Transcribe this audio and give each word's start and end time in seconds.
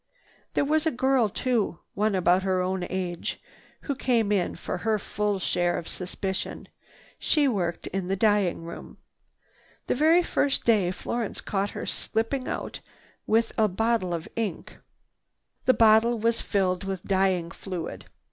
There 0.55 0.65
was 0.65 0.87
a 0.87 0.89
girl 0.89 1.29
too, 1.29 1.77
one 1.93 2.15
about 2.15 2.41
her 2.41 2.59
own 2.59 2.87
age, 2.89 3.39
who 3.81 3.93
came 3.93 4.31
in 4.31 4.55
for 4.55 4.79
her 4.79 4.97
full 4.97 5.37
share 5.37 5.77
of 5.77 5.87
suspicion. 5.87 6.69
She 7.19 7.47
worked 7.47 7.85
in 7.85 8.07
the 8.07 8.15
dyeing 8.15 8.63
room. 8.63 8.97
The 9.85 9.93
very 9.93 10.23
first 10.23 10.65
day 10.65 10.89
Florence 10.89 11.39
caught 11.39 11.69
her 11.77 11.85
slipping 11.85 12.47
out 12.47 12.79
with 13.27 13.51
an 13.59 13.67
ink 13.75 13.77
bottle. 13.77 14.65
The 15.65 15.73
bottle 15.75 16.17
was 16.17 16.41
filled 16.41 16.83
with 16.83 17.03
dyeing 17.03 17.51
fluid. 17.51 18.05